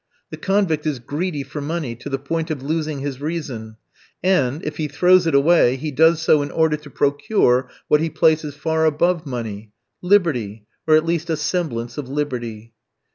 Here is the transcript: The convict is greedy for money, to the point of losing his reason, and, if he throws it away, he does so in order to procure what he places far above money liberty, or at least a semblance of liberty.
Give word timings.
The 0.31 0.37
convict 0.37 0.87
is 0.87 0.97
greedy 0.97 1.43
for 1.43 1.61
money, 1.61 1.93
to 1.97 2.09
the 2.09 2.17
point 2.17 2.49
of 2.49 2.63
losing 2.63 3.01
his 3.01 3.21
reason, 3.21 3.77
and, 4.23 4.65
if 4.65 4.77
he 4.77 4.87
throws 4.87 5.27
it 5.27 5.35
away, 5.35 5.75
he 5.75 5.91
does 5.91 6.19
so 6.23 6.41
in 6.41 6.49
order 6.49 6.75
to 6.75 6.89
procure 6.89 7.69
what 7.87 8.01
he 8.01 8.09
places 8.09 8.55
far 8.55 8.85
above 8.87 9.27
money 9.27 9.73
liberty, 10.01 10.65
or 10.87 10.95
at 10.95 11.05
least 11.05 11.29
a 11.29 11.37
semblance 11.37 11.99
of 11.99 12.09
liberty. 12.09 12.73